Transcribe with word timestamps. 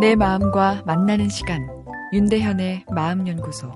내 0.00 0.16
마음과 0.16 0.82
만나는 0.86 1.28
시간 1.28 1.68
윤대현의 2.12 2.86
마음연구소 2.92 3.70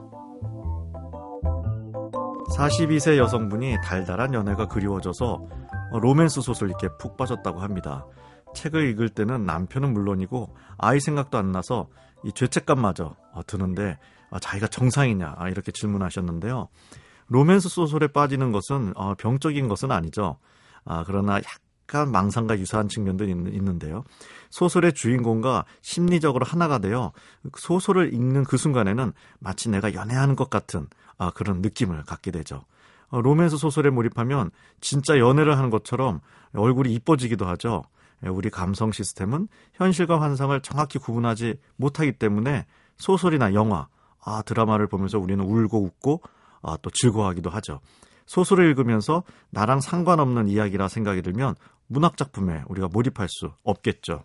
42세 2.57 3.17
여성분이 3.19 3.77
달달한 3.85 4.35
연애가 4.35 4.67
그리워져서 4.67 5.47
로맨스 5.93 6.41
소설 6.41 6.71
읽기에 6.71 6.91
푹 6.99 7.17
빠졌다고 7.17 7.61
합니다. 7.61 8.07
책을 8.55 8.89
읽을 8.91 9.11
때는 9.11 9.45
남편은 9.45 9.93
물론이고 9.93 10.57
아이 10.77 10.99
생각도 10.99 11.39
안 11.39 11.53
나서 11.53 11.89
이 12.25 12.33
죄책감마저 12.33 13.15
드는데 13.47 13.99
아, 14.31 14.41
자기가 14.41 14.67
정상이냐 14.67 15.37
아, 15.39 15.49
이렇게 15.49 15.71
질문하셨는데요. 15.71 16.69
로맨스 17.29 17.69
소설에 17.69 18.09
빠지는 18.09 18.51
것은 18.51 18.93
어, 18.97 19.15
병적인 19.15 19.69
것은 19.69 19.93
아니죠. 19.93 20.39
아, 20.85 21.05
그러나 21.07 21.41
약간 21.89 22.13
망상과 22.13 22.59
유사한 22.59 22.89
측면도 22.89 23.25
있는데요. 23.25 24.05
소설의 24.51 24.93
주인공과 24.93 25.65
심리적으로 25.81 26.45
하나가 26.45 26.79
되어 26.79 27.13
소설을 27.57 28.13
읽는 28.13 28.45
그 28.45 28.59
순간에는 28.59 29.13
마치 29.39 29.71
내가 29.71 29.95
연애하는 29.95 30.37
것 30.37 30.51
같은 30.51 30.87
아, 31.17 31.31
그런 31.31 31.63
느낌을 31.63 32.03
갖게 32.05 32.31
되죠. 32.31 32.65
어, 33.09 33.23
로맨스 33.23 33.57
소설에 33.57 33.89
몰입하면 33.89 34.51
진짜 34.83 35.19
연애를 35.19 35.57
하는 35.57 35.71
것처럼 35.71 36.21
얼굴이 36.55 36.93
이뻐지기도 36.93 37.47
하죠. 37.47 37.85
예, 38.25 38.29
우리 38.29 38.51
감성 38.51 38.93
시스템은 38.93 39.49
현실과 39.73 40.21
환상을 40.21 40.61
정확히 40.61 40.99
구분하지 40.99 41.55
못하기 41.77 42.13
때문에 42.13 42.67
소설이나 42.99 43.55
영화, 43.55 43.89
아, 44.23 44.43
드라마를 44.43 44.89
보면서 44.89 45.19
우리는 45.19 45.43
울고 45.43 45.83
웃고 45.83 46.21
아, 46.61 46.77
또 46.83 46.91
즐거워하기도 46.91 47.49
하죠. 47.49 47.81
소설을 48.29 48.67
읽으면서 48.69 49.25
나랑 49.51 49.81
상관없는 49.81 50.49
이야기라 50.49 50.89
생각이 50.89 51.23
들면 51.23 51.55
문학 51.89 52.17
작품에 52.17 52.63
우리가 52.69 52.89
몰입할 52.89 53.29
수 53.29 53.51
없겠죠. 53.65 54.23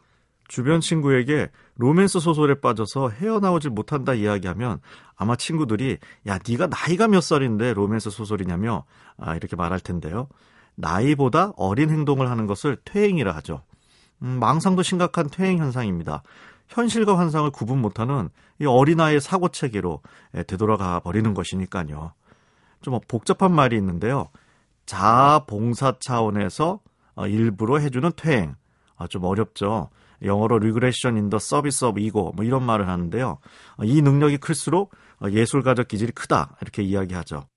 주변 0.47 0.81
친구에게 0.81 1.49
로맨스 1.77 2.19
소설에 2.19 2.59
빠져서 2.59 3.09
헤어나오질 3.09 3.71
못한다 3.71 4.13
이야기하면 4.13 4.81
아마 5.15 5.35
친구들이 5.35 5.97
야 6.27 6.37
네가 6.47 6.67
나이가 6.67 7.07
몇 7.07 7.21
살인데 7.21 7.73
로맨스 7.73 8.11
소설이냐며 8.11 8.85
아, 9.17 9.35
이렇게 9.35 9.55
말할 9.55 9.79
텐데요. 9.79 10.27
나이보다 10.75 11.53
어린 11.55 11.89
행동을 11.89 12.29
하는 12.29 12.45
것을 12.45 12.77
퇴행이라 12.83 13.33
하죠. 13.37 13.63
음, 14.21 14.39
망상도 14.39 14.83
심각한 14.83 15.29
퇴행 15.29 15.59
현상입니다. 15.59 16.23
현실과 16.67 17.17
환상을 17.17 17.49
구분 17.51 17.81
못하는 17.81 18.29
이 18.59 18.65
어린아이의 18.65 19.21
사고 19.21 19.49
체계로 19.49 20.01
되돌아가 20.47 20.99
버리는 20.99 21.33
것이니까요. 21.33 22.13
좀 22.81 22.99
복잡한 23.07 23.53
말이 23.53 23.75
있는데요. 23.77 24.29
자봉사 24.85 25.97
차원에서 25.99 26.73
어, 26.73 26.79
일부러 27.17 27.77
해주는 27.79 28.11
퇴행. 28.15 28.55
아, 28.95 29.07
좀 29.07 29.23
어렵죠. 29.23 29.89
영어로 30.23 30.57
regression 30.57 31.17
in 31.17 31.29
the 31.29 31.37
service 31.37 31.85
of 31.87 31.99
ego 31.99 32.31
뭐 32.35 32.45
이런 32.45 32.63
말을 32.63 32.87
하는데요. 32.87 33.39
어, 33.77 33.83
이 33.83 34.01
능력이 34.01 34.37
클수록 34.37 34.93
어, 35.19 35.29
예술가적 35.29 35.87
기질이 35.87 36.11
크다 36.13 36.55
이렇게 36.61 36.83
이야기하죠. 36.83 37.47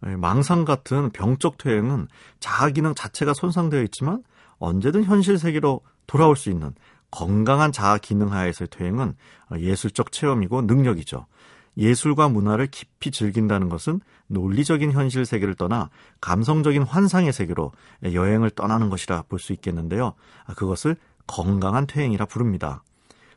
망상 0.00 0.64
같은 0.64 1.10
병적 1.10 1.58
퇴행은 1.58 2.06
자아 2.38 2.70
기능 2.70 2.94
자체가 2.94 3.34
손상되어 3.34 3.82
있지만 3.82 4.22
언제든 4.58 5.02
현실 5.02 5.38
세계로 5.38 5.80
돌아올 6.06 6.36
수 6.36 6.50
있는 6.50 6.72
건강한 7.10 7.72
자아 7.72 7.98
기능 7.98 8.32
하에서의 8.32 8.68
퇴행은 8.70 9.14
예술적 9.58 10.12
체험이고 10.12 10.62
능력이죠. 10.62 11.26
예술과 11.78 12.28
문화를 12.28 12.66
깊이 12.66 13.10
즐긴다는 13.10 13.68
것은 13.68 14.00
논리적인 14.26 14.92
현실 14.92 15.24
세계를 15.24 15.54
떠나 15.54 15.88
감성적인 16.20 16.82
환상의 16.82 17.32
세계로 17.32 17.72
여행을 18.04 18.50
떠나는 18.50 18.90
것이라 18.90 19.22
볼 19.28 19.38
수 19.38 19.52
있겠는데요. 19.52 20.14
그것을 20.56 20.96
건강한 21.26 21.86
퇴행이라 21.86 22.26
부릅니다. 22.26 22.82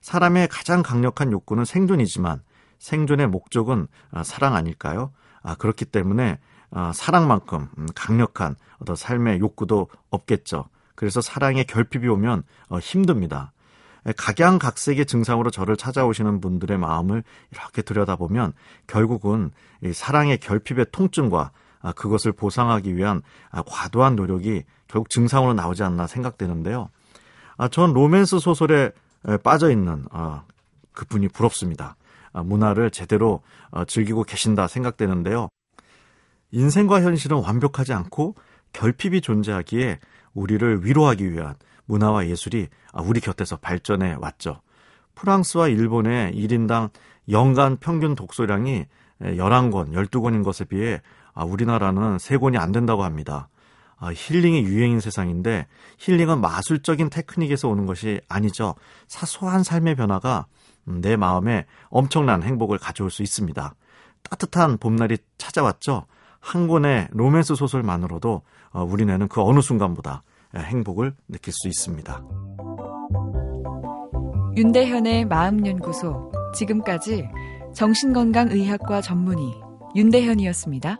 사람의 0.01 0.47
가장 0.47 0.81
강력한 0.81 1.31
욕구는 1.31 1.65
생존이지만 1.65 2.41
생존의 2.79 3.27
목적은 3.27 3.87
사랑 4.23 4.55
아닐까요? 4.55 5.11
그렇기 5.59 5.85
때문에 5.85 6.39
사랑만큼 6.93 7.67
강력한 7.93 8.55
어떤 8.79 8.95
삶의 8.95 9.39
욕구도 9.39 9.87
없겠죠. 10.09 10.65
그래서 10.95 11.21
사랑의 11.21 11.65
결핍이 11.65 12.07
오면 12.07 12.43
어, 12.69 12.79
힘듭니다. 12.79 13.53
각양각색의 14.17 15.05
증상으로 15.05 15.51
저를 15.51 15.77
찾아오시는 15.77 16.41
분들의 16.41 16.77
마음을 16.77 17.23
이렇게 17.51 17.81
들여다보면 17.81 18.53
결국은 18.87 19.51
사랑의 19.93 20.39
결핍의 20.39 20.87
통증과 20.91 21.51
아, 21.83 21.91
그것을 21.93 22.31
보상하기 22.31 22.95
위한 22.95 23.21
아, 23.49 23.63
과도한 23.63 24.15
노력이 24.15 24.63
결국 24.87 25.09
증상으로 25.09 25.53
나오지 25.53 25.83
않나 25.83 26.07
생각되는데요. 26.07 26.89
아, 27.57 27.67
전 27.67 27.93
로맨스 27.93 28.39
소설에 28.39 28.91
빠져 29.43 29.69
있는 29.69 30.05
그분이 30.93 31.27
부럽습니다. 31.29 31.95
문화를 32.33 32.91
제대로 32.91 33.41
어, 33.71 33.85
즐기고 33.85 34.23
계신다 34.23 34.67
생각되는데요. 34.67 35.49
인생과 36.51 37.01
현실은 37.01 37.37
완벽하지 37.37 37.93
않고 37.93 38.35
결핍이 38.73 39.21
존재하기에 39.21 39.99
우리를 40.33 40.85
위로하기 40.85 41.33
위한 41.33 41.55
문화와 41.91 42.27
예술이 42.27 42.69
우리 43.03 43.19
곁에서 43.19 43.57
발전해 43.57 44.15
왔죠. 44.17 44.61
프랑스와 45.15 45.67
일본의 45.67 46.33
1인당 46.33 46.89
연간 47.29 47.77
평균 47.77 48.15
독서량이 48.15 48.85
11권, 49.21 49.93
12권인 49.93 50.43
것에 50.43 50.63
비해 50.65 51.01
우리나라는 51.35 52.17
3권이 52.17 52.59
안 52.59 52.71
된다고 52.71 53.03
합니다. 53.03 53.49
힐링이 54.01 54.63
유행인 54.63 54.99
세상인데 54.99 55.67
힐링은 55.99 56.41
마술적인 56.41 57.09
테크닉에서 57.09 57.67
오는 57.67 57.85
것이 57.85 58.21
아니죠. 58.27 58.75
사소한 59.07 59.63
삶의 59.63 59.95
변화가 59.95 60.47
내 60.85 61.15
마음에 61.15 61.65
엄청난 61.89 62.41
행복을 62.41 62.79
가져올 62.79 63.11
수 63.11 63.21
있습니다. 63.21 63.75
따뜻한 64.23 64.77
봄날이 64.77 65.17
찾아왔죠. 65.37 66.05
한 66.39 66.67
권의 66.67 67.09
로맨스 67.11 67.53
소설만으로도 67.53 68.41
어, 68.71 68.83
우리네는 68.83 69.27
그 69.27 69.43
어느 69.43 69.61
순간보다 69.61 70.23
행복을 70.55 71.13
느낄 71.27 71.53
수 71.53 71.67
있습니다. 71.67 72.23
윤대현의 74.57 75.25
마음연구소 75.25 76.31
지금까지 76.55 77.27
정신건강의학과 77.73 79.01
전문의 79.01 79.45
윤대현이었습니다. 79.95 80.99